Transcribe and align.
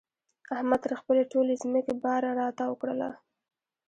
احمد 0.55 0.79
تر 0.85 0.93
خپلې 0.99 1.23
ټولې 1.31 1.53
ځمکې 1.63 1.93
باره 2.03 2.31
را 2.39 2.47
تاو 2.57 2.79
کړله. 2.81 3.11